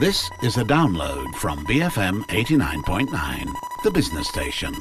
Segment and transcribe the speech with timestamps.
[0.00, 3.12] This is a download from BFM 89.9,
[3.84, 4.72] the business station.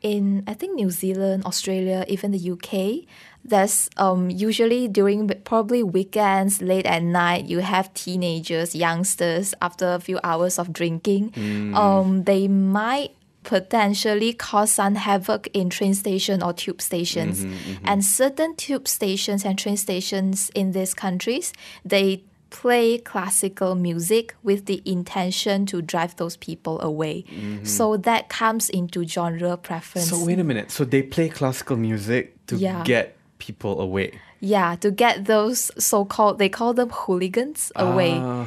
[0.00, 3.04] in I think New Zealand, Australia, even the UK,
[3.44, 10.00] there's um usually during probably weekends, late at night, you have teenagers, youngsters after a
[10.00, 11.34] few hours of drinking,
[11.74, 13.17] um they might
[13.48, 17.40] potentially cause some havoc in train station or tube stations.
[17.40, 17.86] Mm-hmm, mm-hmm.
[17.88, 24.66] And certain tube stations and train stations in these countries, they play classical music with
[24.66, 27.24] the intention to drive those people away.
[27.24, 27.64] Mm-hmm.
[27.64, 30.10] So that comes into genre preference.
[30.10, 30.70] So wait a minute.
[30.70, 32.84] So they play classical music to Yeah.
[32.84, 34.12] get people away.
[34.40, 38.12] yeah, to get those so-called they call them hooligans away.
[38.14, 38.46] Ah.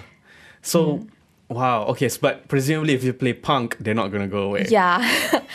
[0.62, 1.08] so mm.
[1.52, 1.86] Wow.
[1.92, 2.10] Okay.
[2.10, 4.66] So, but presumably, if you play punk, they're not gonna go away.
[4.70, 5.00] Yeah,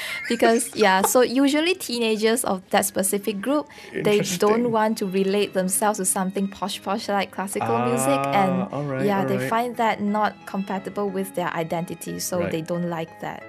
[0.28, 5.98] because yeah, so usually teenagers of that specific group they don't want to relate themselves
[5.98, 11.08] to something posh posh like classical music, and Ah, yeah, they find that not compatible
[11.08, 12.50] with their identity, so Right.
[12.52, 13.42] they don't like that.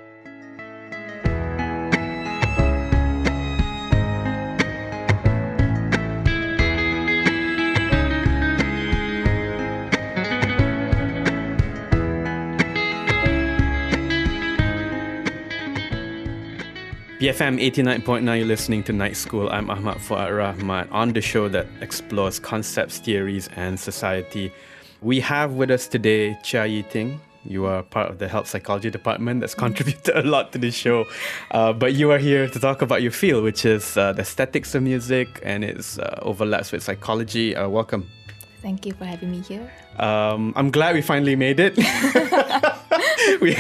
[17.28, 19.50] BFM 89.9, you're listening to Night School.
[19.50, 24.50] I'm Ahmad Fuad Rahman on the show that explores concepts, theories, and society.
[25.02, 27.20] We have with us today Cheah Yi Ting.
[27.44, 31.05] You are part of the health psychology department that's contributed a lot to this show.
[31.52, 34.73] Uh, but you are here to talk about your field, which is uh, the aesthetics
[34.73, 37.53] of music and its uh, overlaps with psychology.
[37.58, 38.09] Uh, welcome.
[38.61, 39.70] Thank you for having me here.
[40.00, 41.78] Um, I'm glad we finally made it.
[43.42, 43.56] we,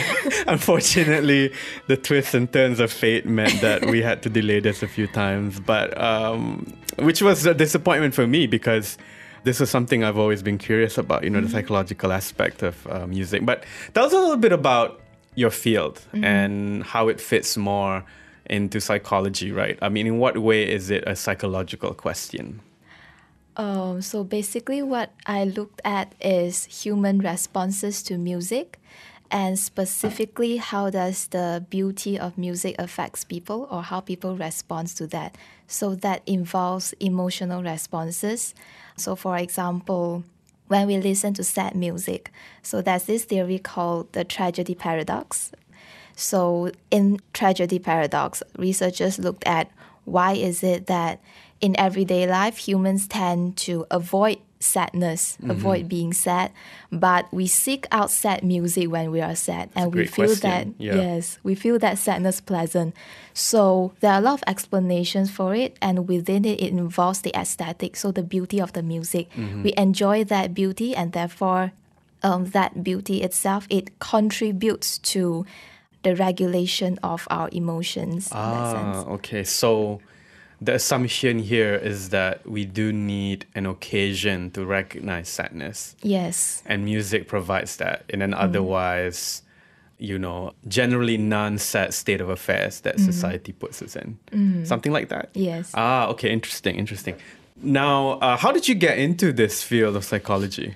[0.47, 1.53] unfortunately,
[1.87, 5.07] the twists and turns of fate meant that we had to delay this a few
[5.07, 8.97] times, but um, which was a disappointment for me because
[9.43, 11.23] this is something I've always been curious about.
[11.23, 13.45] You know, the psychological aspect of uh, music.
[13.45, 15.01] But tell us a little bit about
[15.35, 18.03] your field and how it fits more
[18.49, 19.77] into psychology, right?
[19.81, 22.61] I mean, in what way is it a psychological question?
[23.57, 28.79] Um, so basically, what I looked at is human responses to music,
[29.31, 35.07] and specifically, how does the beauty of music affects people, or how people respond to
[35.07, 35.35] that.
[35.67, 38.55] So that involves emotional responses.
[38.95, 40.23] So, for example,
[40.67, 45.51] when we listen to sad music, so there's this theory called the tragedy paradox.
[46.15, 49.69] So in tragedy paradox, researchers looked at
[50.05, 51.21] why is it that
[51.61, 56.51] in everyday life humans tend to avoid sadness, avoid being sad,
[56.91, 60.75] but we seek out sad music when we are sad and we feel question.
[60.77, 60.95] that Yeah.
[60.95, 62.95] yes, we feel that sadness pleasant.
[63.33, 67.31] So there are a lot of explanations for it and within it it involves the
[67.37, 69.29] aesthetic, so the beauty of the music.
[69.37, 69.63] Mm-hmm.
[69.63, 71.71] We enjoy that beauty and therefore
[72.23, 75.45] um, that beauty itself it contributes to
[76.03, 79.07] the regulation of our emotions in that Ah, sense.
[79.19, 79.43] okay.
[79.43, 79.99] So
[80.59, 86.63] the assumption here is that we do need an occasion to recognize sadness, Yes.
[86.65, 89.43] and music provides that in an otherwise,
[89.99, 94.17] you know, generally non-sad state of affairs that society puts us in.
[94.65, 95.29] Something like that.
[95.33, 95.71] Yes.
[95.73, 96.31] Ah, okay.
[96.31, 96.75] Interesting.
[96.75, 97.15] Interesting.
[97.61, 100.75] Now, uh, how did you get into this field of psychology?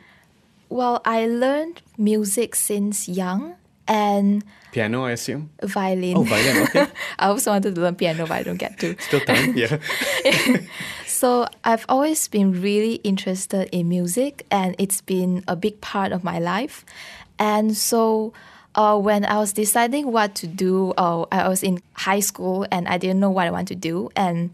[0.69, 3.56] Well, I learned music since young
[3.88, 5.50] and Piano, I assume.
[5.64, 6.16] violin.
[6.18, 6.64] Oh, violin.
[6.64, 6.88] Okay.
[7.19, 8.96] I also wanted to learn piano, but I don't get to.
[9.00, 9.53] Still time.
[9.58, 9.78] Yeah.
[11.06, 16.24] So I've always been really interested in music, and it's been a big part of
[16.24, 16.84] my life.
[17.38, 18.34] And so
[18.74, 22.88] uh, when I was deciding what to do, uh, I was in high school and
[22.88, 24.09] I didn't know what I want to do.
[24.16, 24.50] And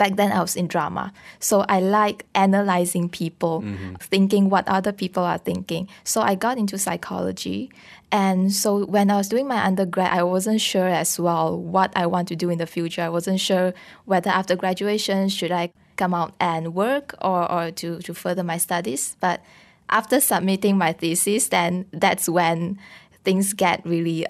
[0.00, 1.12] back then I was in drama.
[1.40, 3.60] So I like analyzing people,
[4.00, 5.88] thinking what other people are thinking.
[6.04, 7.70] So I got into psychology.
[8.10, 12.06] And so when I was doing my undergrad, I wasn't sure as well what I
[12.06, 13.02] want to do in the future.
[13.02, 13.74] I wasn't sure
[14.06, 18.56] whether after graduation should I come out and work or, or to, to further my
[18.56, 19.18] studies.
[19.20, 19.42] But
[19.90, 22.78] after submitting my thesis, then that's when
[23.22, 24.24] things get really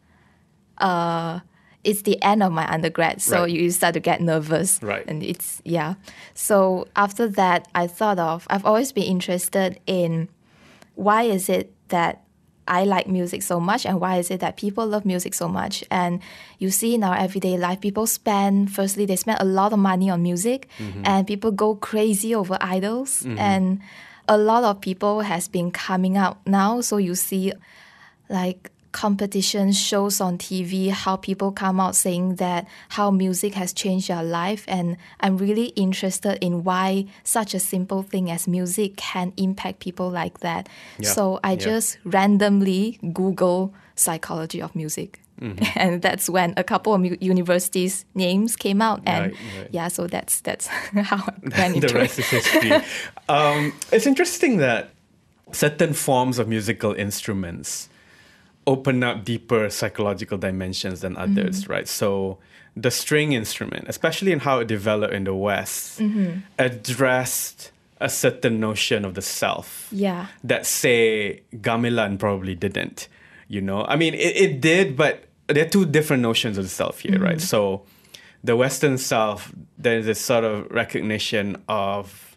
[0.78, 1.38] uh
[1.82, 3.50] it's the end of my undergrad so Right.
[3.50, 5.04] you start to get nervous Right.
[5.08, 5.94] and it's yeah
[6.34, 10.28] so after that i thought of i've always been interested in
[10.94, 12.22] why is it that
[12.68, 15.82] I like music so much and why is it that people love music so much?
[15.90, 16.20] And
[16.60, 20.08] you see in our everyday life, people spend, firstly, they spend a lot of money
[20.08, 21.02] on music mm-hmm.
[21.04, 23.24] and people go crazy over idols.
[23.24, 23.38] Mm-hmm.
[23.38, 23.80] And
[24.28, 26.80] a lot of people has been coming out now.
[26.80, 27.52] So you see
[28.28, 34.08] like competition shows on TV, how people come out saying that how music has changed
[34.08, 34.64] their life.
[34.68, 40.10] And I'm really interested in why such a simple thing as music can impact people
[40.10, 40.68] like that.
[40.98, 41.56] Yeah, So I yeah.
[41.58, 45.20] just randomly Google psychology of music.
[45.40, 45.64] Mm-hmm.
[45.80, 49.68] And that's when a couple of universities' names came out, and Right, right.
[49.72, 50.66] yeah, so that's that's
[51.10, 52.24] how I went into the rest it.
[52.26, 52.72] is history.
[53.28, 54.90] um, it's interesting that
[55.52, 57.88] certain forms of musical instruments
[58.74, 61.72] open up deeper psychological dimensions than others, Mm-hmm.
[61.74, 61.88] right?
[61.88, 62.38] So
[62.84, 66.30] the string instrument, especially in how it developed in the West, Mm-hmm.
[66.58, 70.26] addressed a certain notion of the self Yeah.
[70.44, 73.08] that say gamelan probably didn't
[73.48, 75.14] you know i mean it, it did but
[75.48, 77.82] there are two different notions of the self here right so
[78.42, 79.52] the western self
[79.84, 82.36] there's this sort of recognition of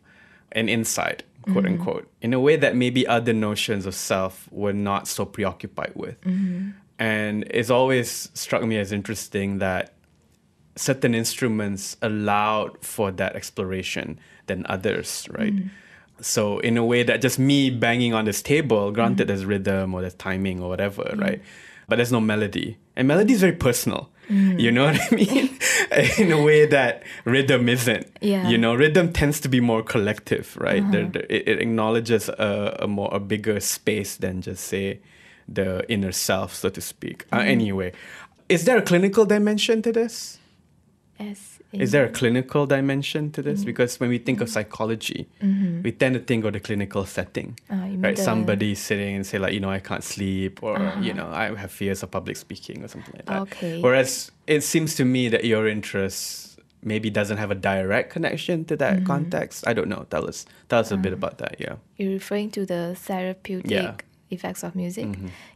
[0.52, 1.74] an insight quote mm-hmm.
[1.74, 6.20] unquote in a way that maybe other notions of self were not so preoccupied with
[6.22, 6.70] mm-hmm.
[7.00, 9.94] and it's always struck me as interesting that
[10.76, 15.56] certain instruments allowed for that exploration than others, right?
[15.56, 15.68] Mm-hmm.
[16.22, 20.02] So in a way that just me banging on this table, granted there's rhythm or
[20.02, 21.42] there's timing or whatever, right?
[21.88, 22.78] But there's no melody.
[22.96, 24.10] And melody is very personal.
[24.30, 25.60] You know what I mean?
[26.20, 28.08] in a way that rhythm isn't.
[28.22, 28.50] Yeah.
[28.50, 30.84] You know, rhythm tends to be more collective, right?
[30.92, 35.00] There- there- it, it acknowledges a, a more a bigger space than just say
[35.48, 37.26] the inner self, so to speak.
[37.32, 37.92] Uh, anyway,
[38.50, 40.40] is there a clinical dimension to this?
[41.20, 43.64] As Is there a clinical dimension to this?
[43.66, 45.28] Because when we think of psychology,
[45.84, 48.02] we tend to think of the clinical setting, Uh, right?
[48.02, 48.24] the- Uh-huh.
[48.24, 51.72] Somebody sitting and say like, you know, I can't sleep, or you know, I have
[51.72, 53.42] fears of public speaking, or something like that.
[53.42, 53.82] Okay.
[53.82, 58.76] Whereas it seems to me that your interest maybe doesn't have a direct connection to
[58.76, 59.00] Mm-hmm.
[59.00, 59.66] that context.
[59.68, 60.06] I don't know.
[60.10, 61.56] Tell us, tell us a bit about that.
[61.60, 61.76] Yeah.
[61.98, 63.82] You're referring to the therapeutic Yeah.
[63.82, 64.36] Mm-hmm.
[64.36, 65.08] effects of music?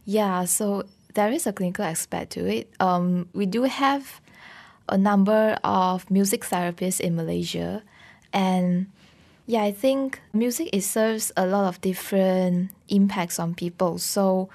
[0.04, 0.84] Yeah, so
[1.14, 2.72] there is a clinical aspect to it.
[2.80, 4.20] Um, we do have
[4.88, 7.82] a number of music therapists in Malaysia.
[8.32, 8.86] And
[9.46, 13.98] yeah, I think music it serves a lot of different impacts on people.
[13.98, 14.48] So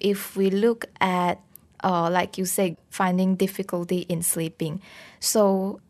[0.00, 1.40] if we look at
[1.84, 4.80] uh, like you said, finding difficulty in sleeping.
[5.20, 5.80] So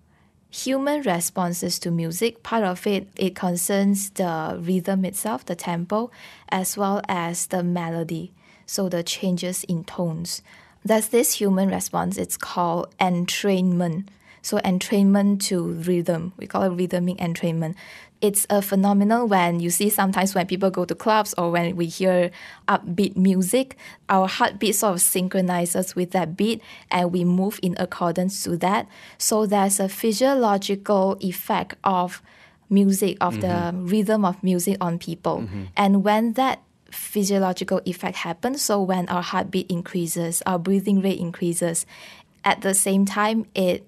[0.51, 6.11] human responses to music part of it it concerns the rhythm itself the tempo
[6.49, 8.33] as well as the melody
[8.65, 10.43] so the changes in tones
[10.87, 12.17] there's this human response.
[12.17, 14.06] It's called entrainment.
[14.43, 16.33] So entrainment to rhythm.
[16.37, 17.75] We call it rhythmic entrainment.
[18.21, 21.87] It's a phenomenon when you see sometimes when people go to clubs or when we
[21.87, 22.31] hear
[22.69, 23.77] upbeat music,
[24.09, 28.87] our heartbeat sort of synchronizes with that beat and we move in accordance to that.
[29.19, 32.23] So there's a physiological effect of
[32.71, 33.87] music, of the mm-hmm.
[33.87, 35.38] rhythm of music on people.
[35.41, 35.65] Mm-hmm.
[35.77, 41.87] And when that physiological effect happens, so when our heartbeat increases, our breathing rate increases,
[42.44, 43.87] at the same time, it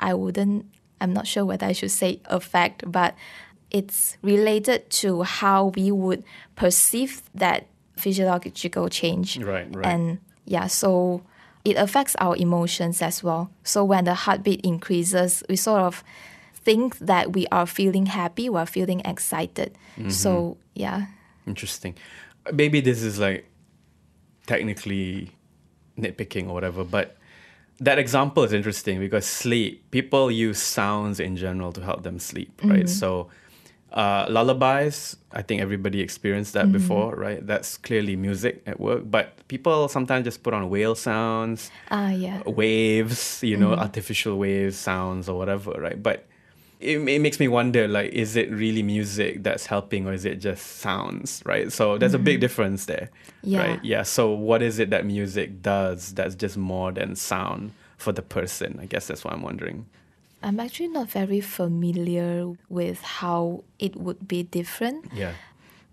[0.00, 0.66] I wouldn't,
[1.00, 3.14] I'm not sure whether I should say affect, but
[3.70, 6.24] it's related to how we would
[6.56, 7.66] perceive that
[7.96, 9.38] physiological change.
[9.38, 9.86] Right, right.
[9.86, 11.22] And yeah, so
[11.64, 13.50] it affects our emotions as well.
[13.62, 16.04] So when the heartbeat increases, we sort of
[16.54, 19.76] think that we are feeling happy, we're feeling excited.
[19.96, 20.10] Mm-hmm.
[20.10, 21.06] So yeah.
[21.46, 21.94] Interesting.
[22.52, 23.46] Maybe this is like
[24.46, 25.30] technically
[25.98, 27.16] nitpicking or whatever, but
[27.80, 32.60] that example is interesting because sleep, people use sounds in general to help them sleep,
[32.64, 32.88] right?
[32.88, 33.28] So,
[33.92, 37.44] uh, lullabies, I think everybody experienced that before, right?
[37.46, 42.42] That's clearly music at work, but people sometimes just put on whale sounds, Ah, yeah.
[42.46, 46.00] waves, you know, artificial waves, sounds, or whatever, right?
[46.00, 46.26] But
[46.84, 50.36] it, it makes me wonder, like, is it really music that's helping, or is it
[50.36, 51.72] just sounds, right?
[51.72, 52.40] So there's a big mm-hmm.
[52.40, 53.10] difference there,
[53.42, 53.58] Yeah.
[53.66, 53.84] right?
[53.84, 54.02] Yeah.
[54.02, 58.78] So what is it that music does that's just more than sound for the person?
[58.80, 59.86] I guess that's what I'm wondering.
[60.42, 65.06] I'm actually not very familiar with how it would be different.
[65.14, 65.32] Yeah.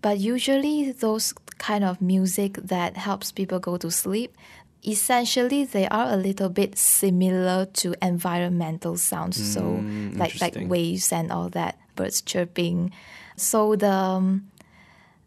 [0.02, 4.36] But usually, those kind of music that helps people go to sleep,
[4.86, 9.36] essentially, they are a little bit similar to environmental sounds.
[9.52, 9.84] so,
[10.14, 12.92] like like waves and all that, birds chirping.
[13.36, 14.50] So the um,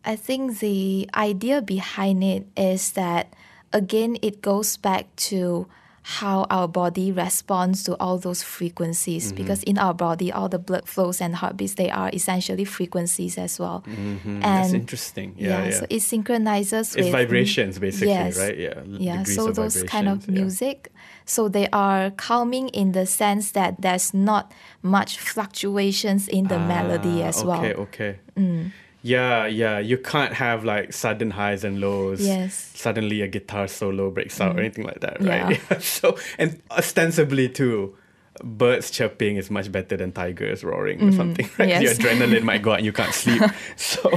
[0.03, 3.33] I think the idea behind it is that
[3.73, 5.67] again, it goes back to
[6.07, 10.87] how our body responds to all those frequencies because in our body all the blood
[10.87, 15.33] flows and heartbeats they are essentially frequencies as well Mm, that's interesting.
[15.35, 15.71] Yeah, yeah.
[15.79, 18.37] so it synchronizes it's with vibrations, basically, Yes.
[18.37, 18.55] right?
[18.57, 18.81] Yeah.
[18.85, 20.43] yeah degrees so those kind of vibrations, yeah.
[20.43, 20.91] music
[21.25, 24.51] so they are calming in the sense that there's not
[24.83, 27.81] much fluctuations in the melody Ah, as okay, well Mm.
[27.87, 28.19] Okay,
[29.05, 29.77] Yeah, yeah.
[29.77, 32.25] You can't have like sudden highs and lows.
[32.25, 32.71] Yes.
[32.73, 34.59] Suddenly a guitar solo breaks out or mm-hmm.
[34.59, 35.61] anything like that, right?
[35.69, 35.77] Yeah.
[35.79, 37.95] so and ostensibly too,
[38.43, 41.17] birds chirping is much better than tigers roaring or mm-hmm.
[41.17, 41.69] something, right?
[41.69, 41.99] Your yes.
[41.99, 43.43] adrenaline might go out and you can't sleep.
[43.75, 44.11] so,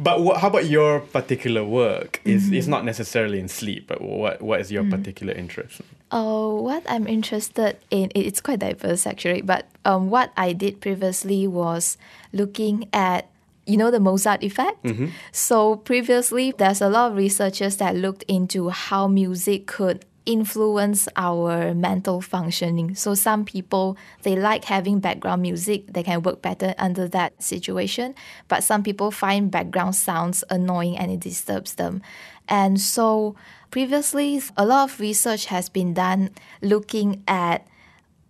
[0.00, 2.20] but what, how about your particular work?
[2.24, 2.70] Is it's mm-hmm.
[2.72, 5.82] not necessarily in sleep, but what what is your particular interest?
[6.10, 11.46] Oh, what I'm interested in, it's quite diverse actually, but um, what I did previously
[11.46, 11.96] was
[12.32, 13.30] looking at,
[13.66, 14.82] you know, the Mozart effect.
[14.84, 15.06] Mm-hmm.
[15.30, 21.74] So previously, there's a lot of researchers that looked into how music could influence our
[21.74, 22.94] mental functioning.
[22.94, 28.14] So some people, they like having background music, they can work better under that situation,
[28.48, 32.02] but some people find background sounds annoying and it disturbs them.
[32.48, 33.34] And so
[33.70, 37.66] previously, a lot of research has been done looking at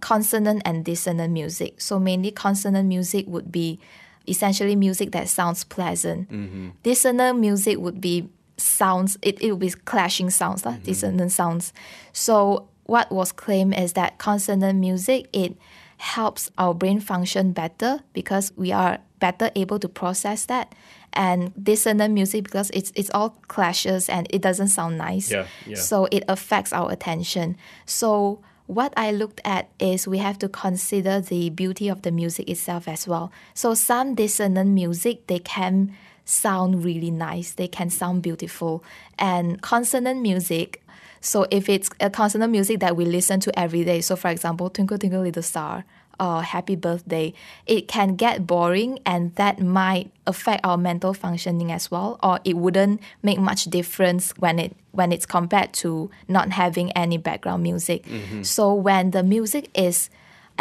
[0.00, 1.80] consonant and dissonant music.
[1.80, 3.78] So mainly consonant music would be
[4.26, 6.30] essentially music that sounds pleasant.
[6.30, 6.70] Mm-hmm.
[6.82, 10.82] Dissonant music would be sounds it, it would be clashing sounds, lah, mm-hmm.
[10.84, 11.72] dissonant sounds.
[12.12, 15.56] So what was claimed is that consonant music it
[15.98, 20.74] helps our brain function better because we are better able to process that.
[21.12, 25.30] And dissonant music because it's it's all clashes and it doesn't sound nice.
[25.30, 25.76] Yeah, yeah.
[25.76, 27.56] So it affects our attention.
[27.86, 28.40] So
[28.72, 32.88] what I looked at is we have to consider the beauty of the music itself
[32.88, 33.30] as well.
[33.54, 38.82] So some dissonant music they can sound really nice, they can sound beautiful.
[39.18, 40.82] And consonant music,
[41.20, 44.70] so if it's a consonant music that we listen to every day, so for example,
[44.70, 45.84] Twinkle Twinkle Little Star
[46.22, 47.34] or Happy Birthday,
[47.66, 52.56] it can get boring and that might affect our mental functioning as well, or it
[52.56, 58.04] wouldn't make much difference when it when it's compared to not having any background music.
[58.04, 58.42] Mm-hmm.
[58.42, 60.10] So when the music is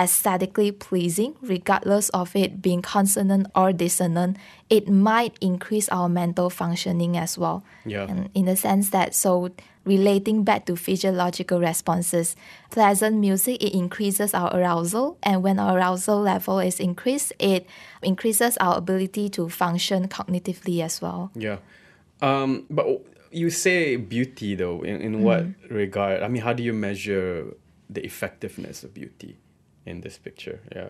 [0.01, 4.36] aesthetically pleasing, regardless of it being consonant or dissonant,
[4.67, 7.63] it might increase our mental functioning as well.
[7.86, 8.08] Yeah.
[8.10, 9.51] And in the sense that, so
[9.86, 12.36] relating back to physiological responses,
[12.72, 15.20] pleasant music, it increases our arousal.
[15.22, 17.67] And when our arousal level is increased, it
[18.01, 21.29] increases our ability to function cognitively as well.
[21.36, 21.58] Yeah.
[22.22, 22.88] Um, but
[23.31, 26.24] you say beauty though, in, in what regard?
[26.24, 27.53] I mean, how do you measure
[27.88, 29.38] the effectiveness of beauty
[29.86, 30.60] in this picture?
[30.76, 30.90] Yeah.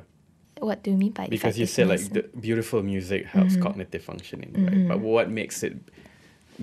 [0.60, 3.64] What do you mean by Because you said like the beautiful music helps mm-hmm.
[3.64, 4.88] cognitive functioning, right?
[4.88, 5.04] But mm-hmm.
[5.04, 5.78] what makes it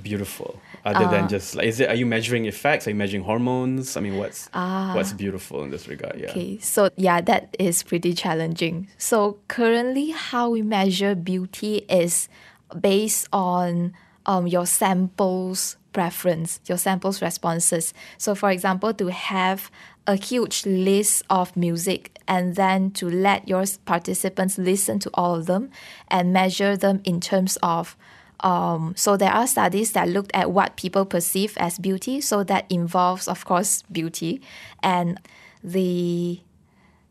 [0.03, 1.27] beautiful other than ah.
[1.27, 2.87] just like is it are you measuring effects?
[2.87, 3.97] Are you measuring hormones?
[3.97, 4.93] I mean what's ah.
[4.95, 6.21] what's beautiful in this regard?
[6.21, 6.31] Yeah.
[6.31, 8.89] Okay, so yeah, that is pretty challenging.
[8.99, 12.29] So currently, how we measure beauty is
[12.81, 13.95] based on
[14.27, 17.95] um, your samples preference, your samples responses.
[18.19, 19.71] So, for example, to have
[20.09, 25.47] a huge list of music and then to let your participants listen to all of
[25.47, 25.71] them
[26.09, 27.97] and measure them in terms of
[28.41, 32.21] um, so there are studies that looked at what people perceive as beauty.
[32.21, 34.41] So that involves, of course, beauty
[34.81, 35.21] and
[35.62, 36.41] the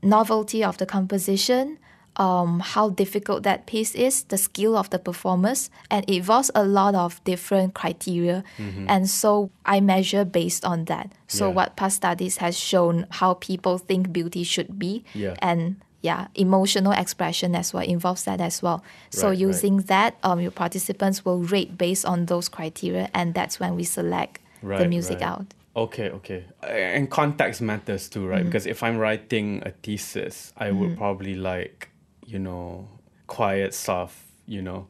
[0.02, 1.80] novelty of the composition,
[2.18, 6.64] um, how difficult that piece is, the skill of the performers, and it involves a
[6.64, 8.44] lot of different criteria.
[8.88, 11.12] And so I measure based on that.
[11.28, 11.54] So Yeah.
[11.54, 15.36] what past studies has shown how people think beauty should be, Yeah.
[15.40, 18.84] and yeah, emotional expression as well involves that as well.
[19.10, 19.40] So Right, right.
[19.40, 23.84] using that, um, your participants will rate based on those criteria, and that's when we
[23.84, 25.30] select the music right.
[25.30, 25.46] out.
[25.76, 26.46] Okay, okay.
[26.64, 28.44] And context matters too, right?
[28.44, 31.87] Because if I'm writing a thesis, I would probably like,
[32.28, 32.88] you know,
[33.28, 34.88] quiet, soft, you know,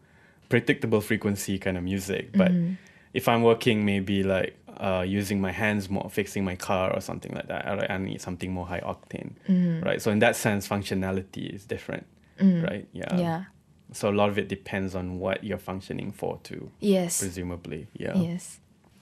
[0.50, 2.32] predictable frequency kind of music.
[2.36, 2.52] But
[3.14, 7.34] if I'm working maybe like uh, using my hands more, fixing my car or something
[7.34, 9.32] like that, I, I need something more high octane,
[9.86, 10.02] right?
[10.02, 12.06] So in that sense, functionality is different,
[12.40, 12.88] right?
[12.94, 13.18] Yeah.
[13.18, 13.44] yeah.
[13.94, 17.20] So a lot of it depends on what you're functioning for too, Yes.
[17.20, 17.88] presumably.
[17.94, 18.18] Yeah.
[18.18, 18.60] Yes.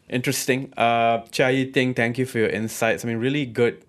[0.10, 0.72] Interesting.
[0.78, 3.04] Uh, Cheah Yi Ting, thank you for your insights.
[3.04, 3.84] I mean, really good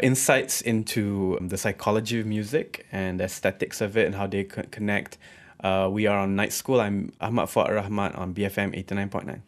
[0.00, 4.62] insights into the psychology of music and the aesthetics of it and how they co-
[4.70, 5.18] connect.
[5.62, 6.80] Uh, we are on Night School.
[6.80, 9.40] I'm Ahmad Fuad Rahman on BFM 89.9.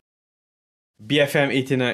[1.07, 1.51] BFM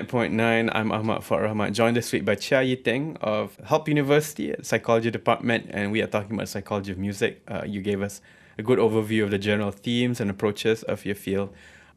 [0.09, 4.53] 89.9, I'm Ahmad Fuad Rahman, joined this week by Cheah Yi Ting of Help University,
[4.63, 7.41] Psychology Department, and we are talking about psychology of music.
[7.47, 8.21] Uh, you gave us
[8.59, 11.55] a good overview of the general themes and approaches of your field.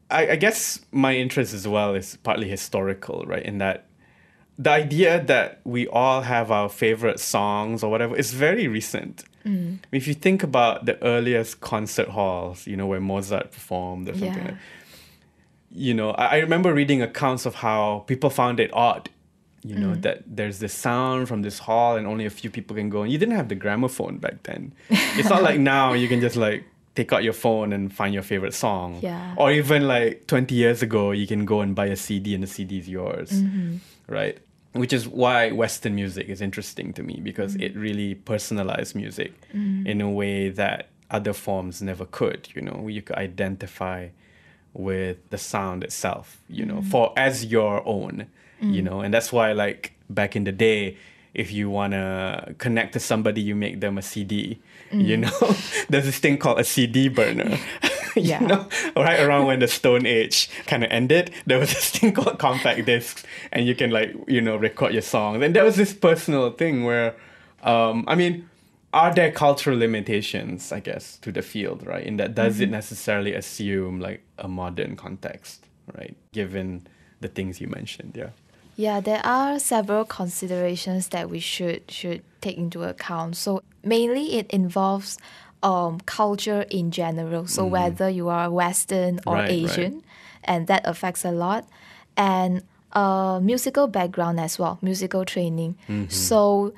[0.08, 3.42] I, I guess my interest as well is partly historical, right?
[3.42, 3.86] In that
[4.64, 9.24] the idea that we all have our favorite songs or whatever is very recent.
[9.90, 14.34] If you think about the earliest concert halls, you know, where Mozart performed or something
[14.44, 14.44] Yeah.
[14.50, 14.54] like
[15.72, 19.08] you know, I, I remember reading accounts of how people found it odd,
[19.62, 22.88] you know, that there's this sound from this hall and only a few people can
[22.90, 23.02] go.
[23.02, 24.72] And you didn't have the gramophone back then.
[24.90, 26.64] It's not like now you can just like
[26.96, 28.98] take out your phone and find your favorite song.
[29.00, 29.34] Yeah.
[29.36, 32.48] Or even like 20 years ago, you can go and buy a CD and the
[32.48, 33.30] CD is yours.
[33.30, 33.76] Mm-hmm.
[34.08, 34.38] Right?
[34.72, 37.62] Which is why Western music is interesting to me because Mm.
[37.62, 39.84] it really personalized music mm.
[39.86, 42.48] in a way that other forms never could.
[42.54, 44.08] You know, you could identify
[44.72, 46.90] with the sound itself, you know, mm.
[46.90, 48.26] for as your own,
[48.60, 48.84] you mm.
[48.84, 50.96] know, and that's why like back in the day,
[51.34, 54.60] if you wanna connect to somebody, you make them a CD.
[54.92, 55.30] You know,
[55.88, 57.58] there's this thing called a CD burner.
[58.16, 58.40] you Yeah.
[58.40, 62.38] know, right around when the Stone Age kind of ended, there was this thing called
[62.38, 65.42] compact discs, and you can like you know record your songs.
[65.42, 67.14] And there was this personal thing where,
[67.62, 68.48] um, I mean,
[68.92, 72.04] are there cultural limitations, I guess, to the field, right?
[72.04, 76.16] In that, does it necessarily assume like a modern context, right?
[76.32, 76.86] Given
[77.20, 78.30] the things you mentioned, yeah.
[78.76, 83.36] Yeah, there are several considerations that we should should take into account.
[83.36, 85.18] So mainly it involves
[85.62, 87.46] um, culture in general.
[87.46, 89.38] So whether you are Western or Mm.
[89.38, 89.50] Right, right.
[89.70, 90.02] Asian,
[90.44, 91.68] and that affects a lot,
[92.16, 92.62] and
[92.92, 95.76] uh, musical background as well, musical training.
[95.88, 96.10] Mm-hmm.
[96.10, 96.72] So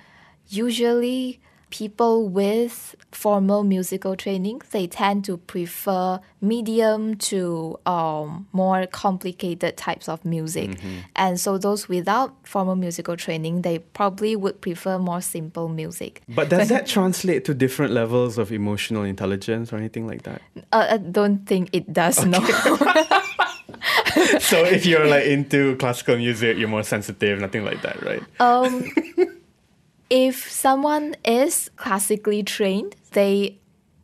[0.49, 1.41] usually
[1.73, 10.07] people with formal musical training they tend to prefer medium to um, more complicated types
[10.09, 10.99] of music Mm-hmm.
[11.17, 16.51] and so those without formal musical training they probably would prefer more simple music But
[16.51, 20.41] does that translate to different levels of emotional intelligence or anything like that?
[20.73, 22.39] uh, i don't think it does no
[24.39, 28.23] so if you're like into classical music, you're more sensitive, nothing like that, right?
[28.41, 28.85] um,
[30.13, 33.59] if someone is classically trained, they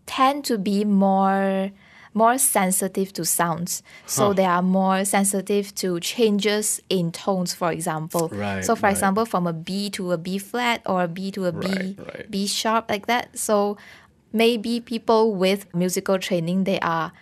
[0.06, 1.70] tend to be more
[2.14, 3.82] more sensitive to sounds.
[4.06, 4.32] So Huh.
[4.32, 8.30] they are more sensitive to changes in tones, for example.
[8.34, 8.92] Right, so for right.
[8.96, 12.26] example, from a B to a B flat or a B to a B Right.
[12.30, 13.38] B sharp like that.
[13.38, 13.76] So
[14.32, 17.12] maybe people with musical training they are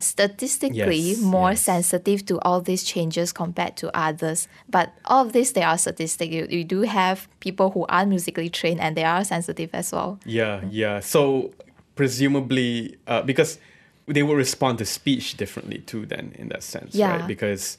[0.00, 1.62] statistically Yes, more yes.
[1.62, 4.48] sensitive to all these changes compared to others.
[4.68, 6.30] But all of this, they are statistic.
[6.30, 10.18] You, you do have people who are musically trained and they are sensitive as well.
[10.24, 11.00] Yeah, yeah.
[11.00, 11.52] So
[11.94, 13.58] presumably, uh, because
[14.06, 17.16] they will respond to speech differently too, then in that sense, Yeah.
[17.18, 17.26] right?
[17.26, 17.78] Because,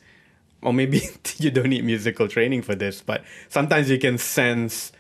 [0.62, 1.02] or maybe
[1.38, 4.92] you don't need musical training for this, but sometimes you can sense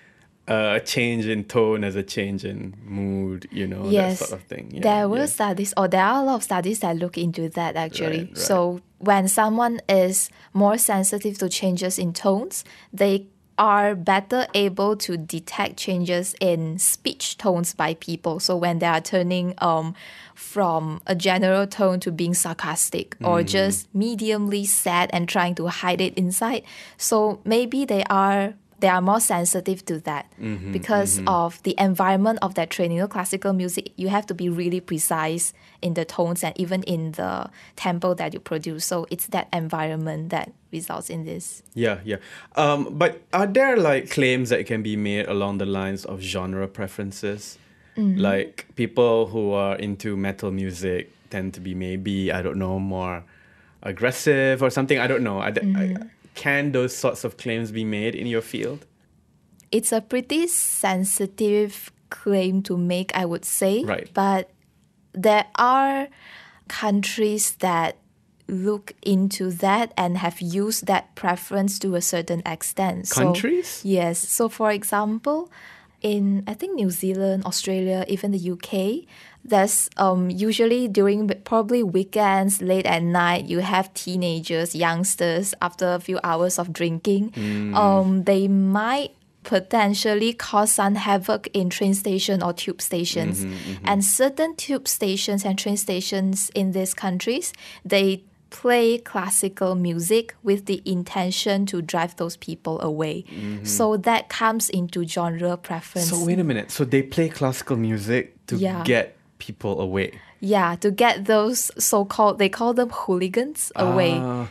[0.47, 4.41] uh, a change in tone as a change in mood, you know, yes, that sort
[4.41, 4.71] of thing.
[4.73, 5.25] Yeah, there were yeah.
[5.27, 8.19] studies, or there are a lot of studies that look into that actually.
[8.19, 8.37] Right, right.
[8.37, 13.27] So when someone is more sensitive to changes in tones, they
[13.57, 18.39] are better able to detect changes in speech tones by people.
[18.39, 19.93] So when they are turning um,
[20.33, 23.27] from a general tone to being sarcastic Mm.
[23.27, 26.63] or just mediumly sad and trying to hide it inside,
[26.97, 32.39] so maybe they are they are more sensitive to that Mm-hmm, because of the environment
[32.41, 32.97] of that training.
[32.97, 36.81] You know, classical music, you have to be really precise in the tones and even
[36.83, 38.83] in the tempo that you produce.
[38.85, 41.61] So it's that environment that results in this.
[41.75, 42.17] Yeah, yeah.
[42.55, 46.67] Um, but are there like claims that can be made along the lines of genre
[46.67, 47.57] preferences?
[47.97, 53.23] Like people who are into metal music tend to be maybe I don't know more
[53.83, 54.97] aggressive or something.
[54.97, 55.39] I don't know.
[55.39, 55.95] I, I-
[56.35, 58.85] can those sorts of claims be made in your field?
[59.71, 63.83] It's a pretty sensitive claim to make, I would say.
[63.83, 64.09] Right.
[64.13, 64.49] But
[65.13, 66.07] there are
[66.67, 67.97] countries that
[68.47, 73.07] look into that and have used that preference to a certain extent.
[73.07, 73.81] So- Countries?
[73.83, 74.19] yes.
[74.19, 75.49] So, for example,
[76.01, 79.05] in I think New Zealand, Australia, even the UK,
[79.43, 85.99] there's um, usually during probably weekends, late at night, you have teenagers, youngsters, after a
[85.99, 87.33] few hours of drinking,
[87.73, 89.11] um, they might
[89.43, 93.47] potentially cause some havoc in train station or tube stations.
[93.83, 97.51] And certain tube stations and train stations in these countries,
[97.83, 103.23] they play classical music with the intention to drive those people away.
[103.63, 106.09] So that comes into genre preference.
[106.09, 106.69] So wait a minute.
[106.69, 108.83] So they play classical music to Yeah.
[108.83, 110.07] get people away.
[110.53, 114.13] yeah, to get those so-called they call them hooligans away.
[114.17, 114.47] Ah,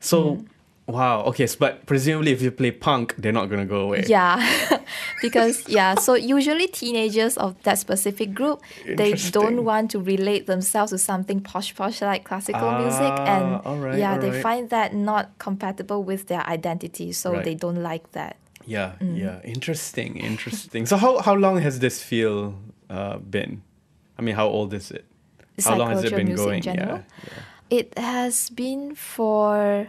[0.00, 0.44] so
[0.86, 1.22] wow.
[1.30, 1.46] Okay.
[1.46, 4.02] So, but presumably, if you play punk, they're not gonna go away.
[4.08, 4.36] Yeah,
[5.22, 8.60] because yeah, so usually teenagers of that specific group
[9.00, 13.70] they don't want to relate themselves to something posh posh like classical music, and Ah,
[13.70, 14.42] alright, yeah, they alright.
[14.42, 17.44] find that not compatible with their identity, so Right.
[17.44, 18.36] they don't like that.
[18.66, 19.18] Yeah, Mm.
[19.18, 19.36] yeah.
[19.44, 20.86] Interesting, interesting.
[20.86, 22.54] so how how long has this feel
[22.90, 23.62] uh, been?
[24.22, 25.04] I mean, how old is it?
[25.64, 26.62] How long has it been going?
[26.62, 27.02] Yeah, yeah.
[27.70, 29.88] It has been for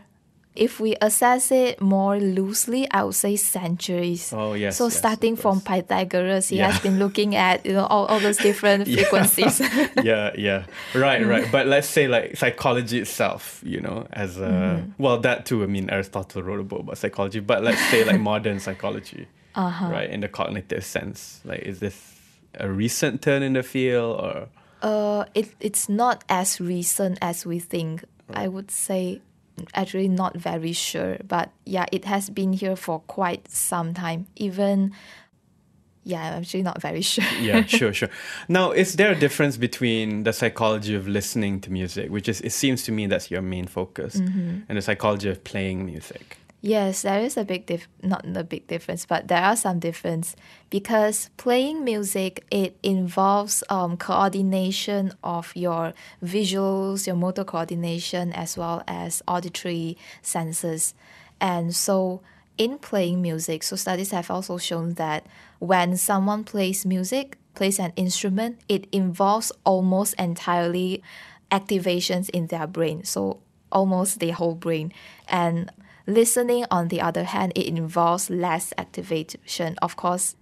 [0.55, 4.31] if we assess it more loosely, I would say centuries.
[4.33, 5.61] Oh, yes, So yes, starting from.
[5.61, 6.71] Pythagoras, he Yeah.
[6.71, 9.59] has been looking at you know all, all those different frequencies.
[10.03, 10.65] yeah, yeah.
[10.95, 11.47] Right, right.
[11.51, 14.91] But let's say like psychology itself, you know, as a Mm-hmm.
[15.03, 18.19] well that too, I mean Aristotle wrote a book about psychology, but let's say like
[18.31, 19.27] modern psychology.
[19.55, 19.85] Uh-huh.
[19.95, 21.39] Right, in the cognitive sense.
[21.45, 21.95] Like is this
[22.59, 24.47] a recent turn in the field or
[24.81, 28.03] Uh, it, it's not as recent as we think.
[28.33, 29.21] I would say,
[29.73, 31.17] actually, not very sure.
[31.27, 34.25] But yeah, it has been here for quite some time.
[34.35, 34.91] Even,
[36.03, 37.23] yeah, I'm actually not very sure.
[37.41, 38.09] yeah, sure, sure.
[38.49, 42.51] Now, is there a difference between the psychology of listening to music, which is it
[42.51, 44.67] seems to me that's your main focus, Mm-hmm.
[44.67, 46.37] and the psychology of playing music?
[46.65, 50.33] Yes, there is a big dif- not a big difference, but there are some difference
[50.69, 58.81] because playing music it involves um, coordination of your visuals, your motor coordination, as well
[58.87, 60.93] as auditory senses,
[61.41, 62.21] and so
[62.57, 65.25] in playing music, so studies have also shown that
[65.59, 71.03] when someone plays music, plays an instrument, it involves almost entirely
[71.51, 73.03] activations in their brain.
[73.03, 73.39] So
[73.71, 74.93] almost the whole brain.
[75.27, 75.71] And
[76.07, 79.75] listening, on the other hand, it involves less activation.
[79.81, 80.35] Of course,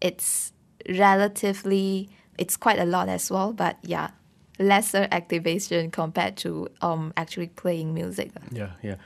[0.00, 0.52] it's
[0.88, 4.10] relatively, it's quite a lot as well, but yeah,
[4.58, 8.30] lesser activation compared to um, actually playing music.
[8.50, 8.96] Yeah, yeah.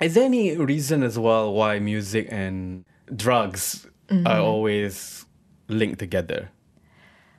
[0.00, 4.26] Is there any reason as well why music and drugs Mm-hmm.
[4.26, 5.24] are always
[5.68, 6.50] linked together?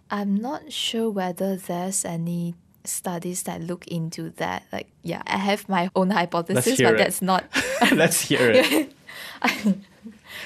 [0.10, 4.64] I'm not sure whether there's any studies that look into that.
[4.72, 6.98] Like, yeah, I have my own hypothesis, but it.
[6.98, 7.46] that's not
[7.92, 8.94] Let's hear it.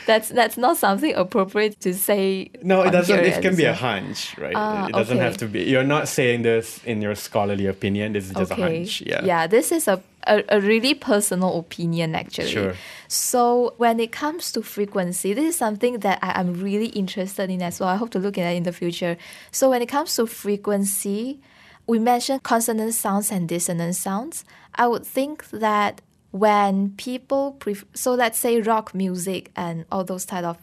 [0.06, 2.50] that's that's not something appropriate to say.
[2.64, 3.20] No, it doesn't.
[3.20, 4.54] It can be a hunch, right?
[4.56, 5.64] Ah, it doesn't have to be.
[5.64, 8.14] You're not saying this in your scholarly opinion.
[8.14, 9.02] This is just a hunch.
[9.02, 9.24] Yeah.
[9.24, 9.48] Yeah.
[9.48, 12.52] this is a, a, a really personal opinion actually.
[12.52, 12.74] Sure.
[13.08, 17.62] So when it comes to frequency, this is something that I, I'm really interested in
[17.62, 17.90] as well.
[17.90, 19.18] I hope to look at it in the future.
[19.52, 21.40] So when it comes to frequency,
[21.88, 24.44] we mentioned consonant sounds and dissonant sounds.
[24.76, 30.26] I would think that when people pref- so let's say rock music and all those
[30.26, 30.58] type of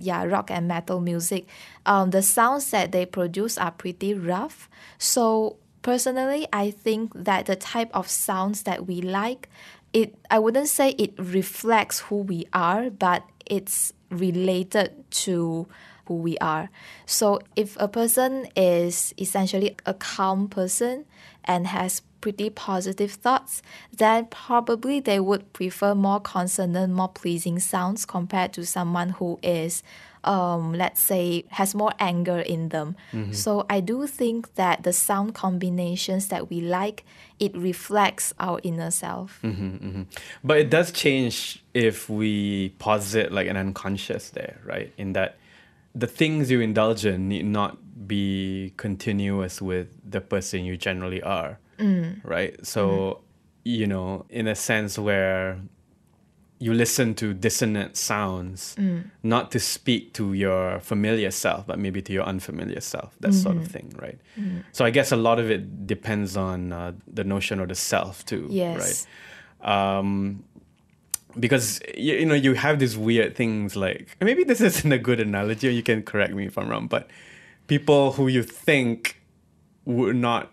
[0.00, 1.46] yeah, rock and metal music,
[1.84, 4.70] um, the sounds that they produce are pretty rough.
[4.96, 9.48] So personally, I think that the type of sounds that we like,
[9.92, 15.66] it I wouldn't say it reflects who we are, but it's related to
[16.08, 16.70] who we are.
[17.06, 21.04] So if a person is essentially a calm person
[21.44, 23.62] and has pretty positive thoughts,
[23.96, 29.82] then probably they would prefer more consonant, more pleasing sounds compared to someone who is,
[30.24, 32.96] um, let's say, has more anger in them.
[33.12, 33.32] Mm-hmm.
[33.32, 37.04] So I do think that the sound combinations that we like,
[37.38, 39.38] it reflects our inner self.
[39.44, 40.02] Mm-hmm, mm-hmm.
[40.42, 44.92] But it does change if we posit like an unconscious there, right?
[44.98, 45.38] In that
[45.98, 51.58] the things you indulge in need not be continuous with the person you generally are,
[51.78, 52.20] mm.
[52.24, 52.54] right?
[52.64, 53.22] So, mm-hmm.
[53.64, 55.60] you know, in a sense where
[56.60, 59.10] you listen to dissonant sounds, mm.
[59.22, 63.56] not to speak to your familiar self, but maybe to your unfamiliar self, that sort
[63.56, 63.72] of mm-hmm.
[63.72, 64.18] thing, right?
[64.38, 64.64] Mm.
[64.72, 68.24] So I guess a lot of it depends on uh, the notion of the self
[68.24, 69.06] too, Yes.
[69.62, 69.98] right?
[69.98, 70.44] Um,
[71.38, 74.98] because you, you know you have these weird things like and maybe this isn't a
[74.98, 77.08] good analogy, or you can correct me if I'm wrong, but
[77.66, 79.20] people who you think
[79.84, 80.50] would not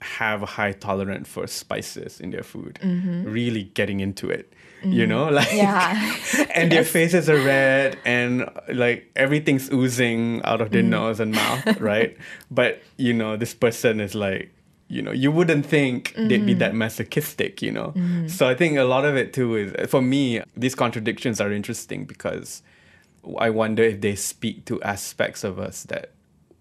[0.00, 3.24] have a high tolerance for spices in their food mm-hmm.
[3.24, 4.92] really getting into it mm-hmm.
[4.92, 6.16] you know like Yeah.
[6.54, 10.90] and their faces are red and like everything's oozing out of their mm-hmm.
[10.90, 12.16] nose and mouth right?
[12.50, 14.54] But you know this person is like
[14.88, 16.78] you know you wouldn't think they'd be that mm-hmm.
[16.78, 18.26] masochistic you know mm-hmm.
[18.26, 22.04] so i think a lot of it too is for me these contradictions are interesting
[22.04, 22.62] because
[23.38, 26.10] i wonder if they speak to aspects of us that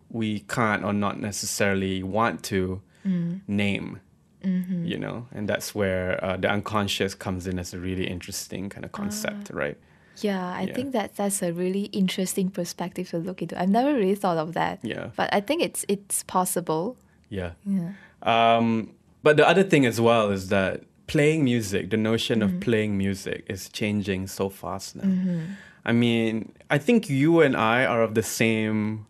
[0.10, 3.40] we can't or not necessarily want to mm.
[3.48, 4.00] name
[4.44, 4.86] mm-hmm.
[4.86, 8.84] you know and that's where uh, the unconscious comes in as a really interesting kind
[8.86, 9.58] of concept ah.
[9.58, 9.78] right
[10.24, 10.74] Yeah, I Yeah.
[10.74, 13.54] think that that's a really interesting perspective to look into.
[13.54, 14.80] I've never really thought of that.
[14.82, 15.12] Yeah.
[15.16, 16.98] But I think it's it's possible.
[17.30, 17.94] yeah Yeah.
[18.24, 22.60] Um, but the other thing as well is that playing music, the notion of mm-hmm.
[22.60, 25.04] playing music is changing so fast now.
[25.04, 25.42] Mm-hmm.
[25.86, 29.08] I mean, I think you and I are of the same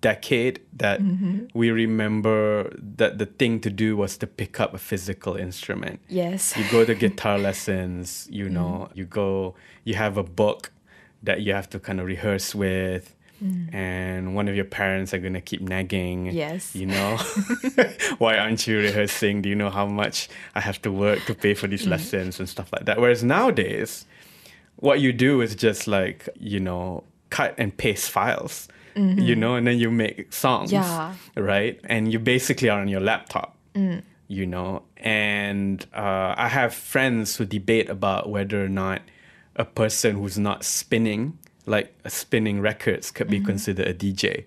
[0.00, 1.46] decade that mm-hmm.
[1.54, 6.00] we remember that the thing to do was to pick up a physical instrument.
[6.08, 6.56] Yes.
[6.56, 8.96] You go to guitar lessons, you know, mm.
[8.96, 10.72] you go, you have a book
[11.22, 13.15] that you have to kind of rehearse with.
[13.42, 13.74] Mm.
[13.74, 16.26] and one of your parents are gonna keep nagging.
[16.26, 16.74] Yes.
[16.74, 17.16] You know,
[18.18, 19.42] why aren't you rehearsing?
[19.42, 21.90] Do you know how much I have to work to pay for these mm.
[21.90, 22.98] lessons and stuff like that?
[22.98, 24.06] Whereas nowadays,
[24.76, 28.68] what you do is just like you know cut and paste files.
[28.94, 29.40] You mm-hmm.
[29.40, 31.12] know, and then you make songs, Yeah.
[31.36, 31.78] right?
[31.84, 34.02] And you basically are on your laptop mm.
[34.28, 39.02] you know and uh, i have friends who debate about whether or not
[39.56, 44.44] a person who's not spinning like uh, spinning records could be considered a dj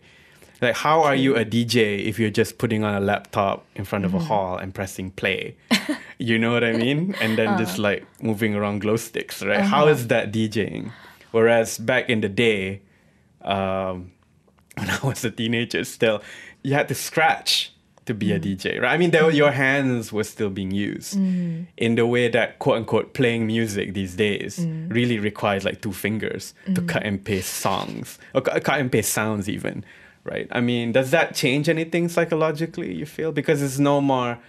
[0.61, 4.05] like how are you a dj if you're just putting on a laptop in front
[4.05, 5.55] of a hall and pressing play?
[6.21, 7.15] You know what i mean?
[7.21, 9.61] And then just like moving around glow sticks right?
[9.61, 10.91] How is that djing
[11.31, 12.81] whereas back in the day
[13.41, 14.11] um,
[14.77, 16.21] when I was a teenager still,
[16.63, 17.71] you had to scratch
[18.09, 18.43] to be a mm.
[18.57, 18.91] DJ, right?
[18.91, 21.67] I mean, there, were- your hands were still being used mm.
[21.77, 24.91] in the way that quote unquote playing music these days mm.
[24.91, 29.47] really requires like two fingers to cut and paste songs or cut and paste sounds,
[29.47, 29.85] even,
[30.23, 30.47] right?
[30.51, 33.31] I mean, does that change anything psychologically, you feel?
[33.31, 34.39] Because it's no more,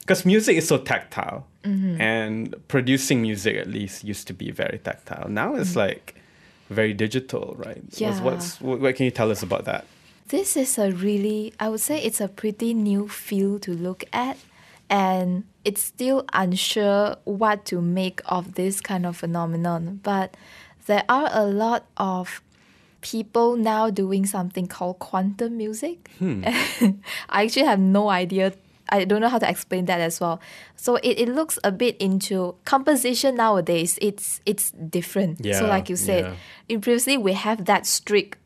[0.00, 2.00] because music is so tactile mm-hmm.
[2.00, 5.28] and producing music at least used to be very tactile.
[5.28, 6.14] Now it's like,
[6.70, 7.82] very digital, right?
[7.92, 8.20] Yeah.
[8.22, 9.86] what's what, what can you tell us about that?
[10.28, 14.36] This is a really, I would say it's a pretty new field to look at.
[14.90, 20.00] And it's still unsure what to make of this kind of phenomenon.
[20.02, 20.34] But
[20.86, 22.40] there are a lot of
[23.00, 26.10] people now doing something called quantum music.
[26.18, 26.42] Hmm.
[27.28, 28.54] I actually have no idea.
[28.88, 30.40] I don't know how to explain that as well.
[30.76, 33.98] So it, it looks a bit into composition nowadays.
[34.00, 35.44] It's it's different.
[35.58, 36.34] so like you said, yeah.
[36.68, 38.38] in previously we have that strict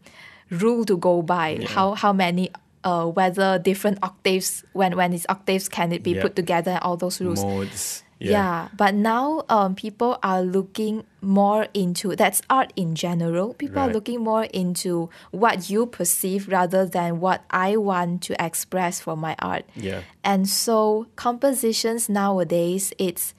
[0.52, 1.64] rule to go by.
[1.66, 2.50] How how many
[2.84, 6.22] uh whether different octaves when when it's octaves can it be Yeah.
[6.22, 7.42] put together all those rules.
[7.42, 8.04] Modes.
[8.22, 8.68] Yeah.
[8.78, 13.50] but now um, people are looking more into that's art in general.
[13.54, 19.00] People are looking more into what you perceive rather than what I want to express
[19.02, 19.64] for my art.
[19.74, 20.02] Yeah.
[20.22, 23.34] And so compositions nowadays it's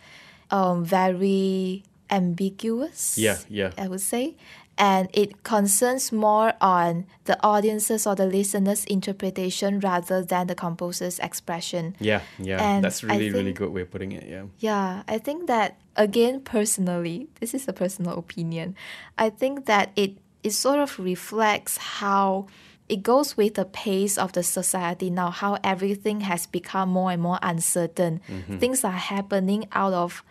[0.51, 3.17] um, very ambiguous.
[3.17, 3.71] Yeah, yeah.
[3.77, 4.35] I would say.
[4.77, 11.19] And it concerns more on the audiences or the listeners' interpretation rather than the composer's
[11.19, 11.95] expression.
[11.99, 12.57] Yeah, yeah.
[12.61, 14.27] And That's really, really good way of putting it.
[14.27, 14.45] Yeah.
[14.57, 18.75] Yeah, I think that again personally, this is a personal opinion.
[19.17, 22.47] I think that it it sort of reflects how
[22.89, 27.21] it goes with the pace of the society now, how everything has become more and
[27.21, 28.21] more uncertain.
[28.27, 28.57] Mm-hmm.
[28.57, 30.23] Things are happening out of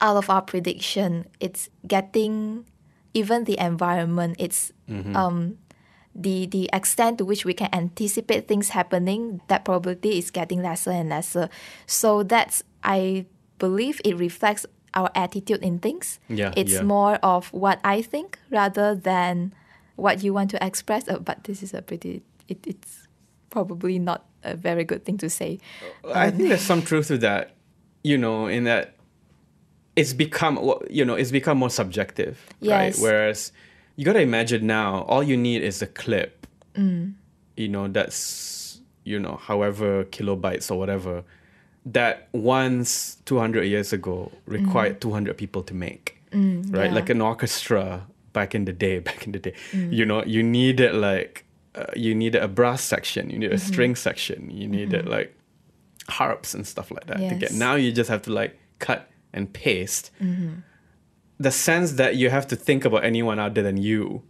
[0.00, 1.26] out of our prediction.
[1.40, 2.64] It's getting
[3.18, 4.72] even the environment, it's
[5.14, 5.58] um
[6.14, 10.90] the the extent to which we can anticipate things happening, that probability is getting lesser
[10.90, 11.48] and lesser.
[11.86, 13.26] So that's I
[13.58, 16.18] believe it reflects our attitude in things.
[16.28, 16.82] Yeah, It's yeah.
[16.82, 19.52] more of what I think rather than
[19.96, 21.08] what you want to express.
[21.08, 23.06] Uh, but this is a pretty it, it's
[23.50, 25.58] probably not a very good thing to say.
[26.14, 27.54] I think there's some truth to that,
[28.02, 28.94] you know, in that
[30.00, 30.54] it's become,
[30.98, 32.94] you know, it's become more subjective, right?
[33.06, 33.52] Whereas
[33.96, 36.32] you got to imagine now, all you need is a clip,
[36.74, 37.14] Mm.
[37.56, 38.80] you know, that's,
[39.10, 41.24] you know, however kilobytes or whatever,
[41.86, 46.38] that once 200 years ago required 200 people to make, right?
[46.40, 46.74] Mm.
[46.74, 46.94] yeah.
[46.98, 50.94] Like an orchestra back in the day, back in the day, you know, you needed
[50.94, 53.72] like, uh, you needed a brass section, you need a Mm-hmm.
[53.72, 55.34] string section, you needed like
[56.08, 57.52] harps and stuff like that to get.
[57.52, 59.00] Now you just have to like cut
[59.38, 60.10] and paste.
[60.20, 60.54] Mm-hmm.
[61.40, 64.22] The sense that you have to think about anyone other than you,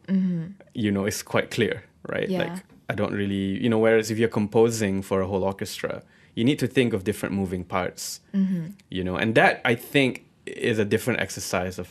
[0.75, 2.29] you know, is quite clear, right?
[2.29, 2.33] Mm-hmm.
[2.41, 2.53] Yeah.
[2.55, 3.79] Like I don't really, you know.
[3.79, 6.03] Whereas if you're composing for a whole orchestra,
[6.35, 8.67] you need to think of different moving parts, Mm-hmm.
[8.91, 10.11] you know, and that I think
[10.47, 11.89] is a different exercise of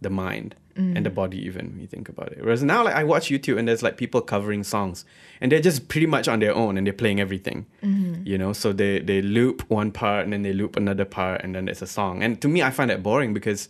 [0.00, 1.14] the mind and the Mm.
[1.14, 3.82] body even when you think about it whereas now like i watch youtube and there's
[3.82, 5.04] like people covering songs
[5.40, 8.26] and they're just pretty much on their own and they're playing everything Mm-hmm.
[8.26, 11.54] you know so they they loop one part and then they loop another part and
[11.54, 13.68] then it's a song and to me i find that boring because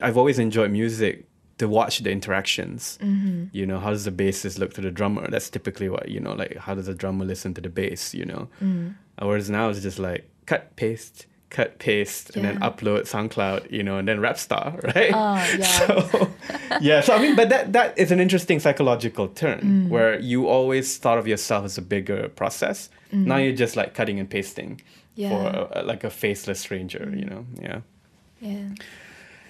[0.00, 1.26] i've always enjoyed music
[1.58, 3.44] to watch the interactions Mm-hmm.
[3.52, 6.34] you know how does the bassist look to the drummer that's typically what you know
[6.34, 8.94] like how does the drummer listen to the bass you know Mm.
[9.22, 13.96] whereas now it's just like cut paste cut paste and then upload soundcloud you know
[13.98, 15.78] and then rapstar right Oh, yeah.
[15.78, 16.30] so
[16.80, 19.88] yeah so i mean but that that is an interesting psychological turn Mm.
[19.94, 24.18] where you always thought of yourself as a bigger process now you're just like cutting
[24.20, 25.22] and pasting for Mm.
[25.22, 25.30] Yeah.
[25.30, 25.54] Mm.
[25.54, 27.80] a, a- like a faceless stranger you know yeah
[28.40, 28.68] Yeah.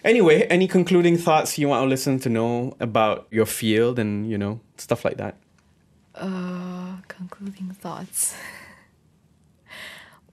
[0.05, 4.39] anyway any concluding thoughts you want to listen to know about your field and you
[4.43, 5.35] know stuff like that
[6.15, 8.35] Uh, concluding thoughts.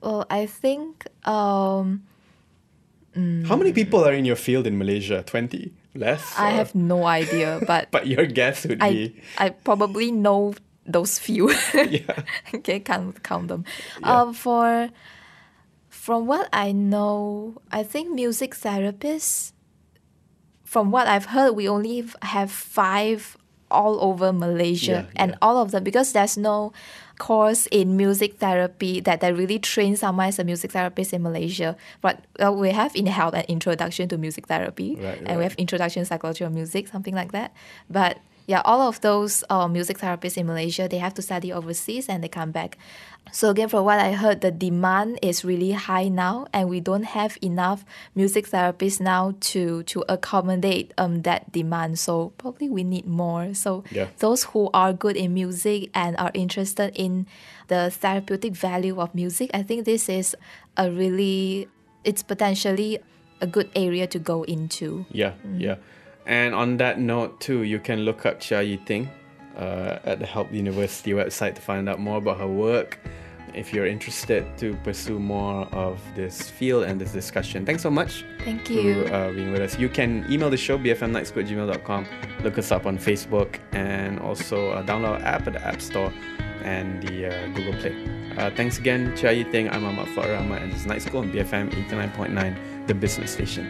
[0.02, 2.04] well, I think um,
[3.46, 6.24] how many people are in your field in malaysia 20 Less?
[6.40, 9.22] I or- have no idea, but But your guess would I be.
[9.38, 10.56] I probably know
[10.88, 11.52] those few.
[11.76, 12.24] Yeah.
[12.56, 13.66] okay, can't count them.
[14.00, 14.22] Yeah.
[14.24, 14.88] Um, for
[15.92, 19.52] from what I know, I think music therapists.
[20.64, 23.36] From what I've heard, we only have five
[23.70, 25.44] all over Malaysia, Yeah, and yeah.
[25.44, 26.72] all of them because there's no
[27.22, 31.78] course in music therapy that, that really trains someone as a music therapist in Malaysia.
[32.02, 35.38] But well, we have in health an introduction to music therapy, Right, and right.
[35.38, 37.54] we have introduction to psychology of music, something like that.
[37.90, 42.10] But yeah, all of those uh, music therapists in Malaysia, they have to study overseas
[42.10, 42.78] and they come back.
[43.32, 47.04] So again, from what I heard, the demand is really high now, and we don't
[47.04, 51.98] have enough music therapists now to to accommodate um that demand.
[52.00, 53.54] So probably we need more.
[53.54, 54.08] So Yeah.
[54.20, 57.26] those who are good in music and are interested in
[57.68, 60.36] the therapeutic value of music, I think this is
[60.76, 61.70] a really
[62.04, 63.00] it's potentially
[63.40, 65.06] a good area to go into.
[65.12, 65.76] Yeah, yeah.
[66.26, 69.10] And on that note, too, you can look up Cheah Yi Ting
[69.58, 73.00] uh, at the Help University website to find out more about her work.
[73.54, 78.24] If you're interested to pursue more of this field and this discussion, thanks so much
[78.46, 79.02] Thank for you.
[79.08, 79.78] uh, being with us.
[79.78, 82.06] You can email the show, bfmnightschool@gmail.com.
[82.44, 86.14] Look us up on Facebook and also uh, download our app at the App Store
[86.64, 87.96] and the uh, Google Play.
[88.38, 89.70] Uh, thanks again, Cheah Yi Ting.
[89.70, 93.70] I'm Ahmad Farah Ahmad, and this is Night School on BFM 89.9, the business station.